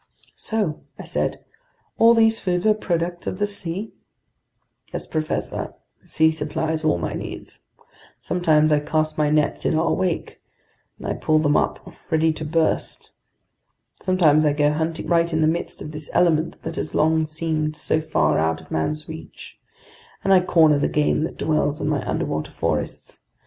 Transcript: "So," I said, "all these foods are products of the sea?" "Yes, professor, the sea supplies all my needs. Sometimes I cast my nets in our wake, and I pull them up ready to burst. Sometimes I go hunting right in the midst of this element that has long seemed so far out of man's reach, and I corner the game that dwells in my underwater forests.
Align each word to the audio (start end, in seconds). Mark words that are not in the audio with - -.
"So," 0.35 0.81
I 0.97 1.03
said, 1.03 1.45
"all 1.99 2.15
these 2.15 2.39
foods 2.39 2.65
are 2.65 2.73
products 2.73 3.27
of 3.27 3.37
the 3.37 3.45
sea?" 3.45 3.91
"Yes, 4.91 5.05
professor, 5.05 5.75
the 6.01 6.07
sea 6.07 6.31
supplies 6.31 6.83
all 6.83 6.97
my 6.97 7.13
needs. 7.13 7.59
Sometimes 8.19 8.71
I 8.71 8.79
cast 8.79 9.15
my 9.15 9.29
nets 9.29 9.63
in 9.63 9.77
our 9.77 9.93
wake, 9.93 10.41
and 10.97 11.05
I 11.05 11.13
pull 11.13 11.37
them 11.37 11.55
up 11.55 11.87
ready 12.09 12.33
to 12.33 12.43
burst. 12.43 13.11
Sometimes 14.01 14.43
I 14.43 14.53
go 14.53 14.71
hunting 14.71 15.05
right 15.05 15.31
in 15.31 15.41
the 15.41 15.47
midst 15.47 15.83
of 15.83 15.91
this 15.91 16.09
element 16.13 16.59
that 16.63 16.77
has 16.77 16.95
long 16.95 17.27
seemed 17.27 17.75
so 17.75 18.01
far 18.01 18.39
out 18.39 18.59
of 18.59 18.71
man's 18.71 19.07
reach, 19.07 19.59
and 20.23 20.33
I 20.33 20.39
corner 20.39 20.79
the 20.79 20.89
game 20.89 21.21
that 21.25 21.37
dwells 21.37 21.79
in 21.79 21.87
my 21.87 22.03
underwater 22.09 22.49
forests. 22.49 23.21